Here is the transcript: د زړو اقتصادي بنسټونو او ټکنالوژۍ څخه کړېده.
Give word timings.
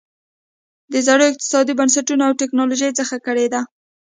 د 0.91 0.95
زړو 1.07 1.23
اقتصادي 1.31 1.73
بنسټونو 1.79 2.21
او 2.27 2.33
ټکنالوژۍ 2.41 2.91
څخه 2.99 3.15
کړېده. 3.25 3.61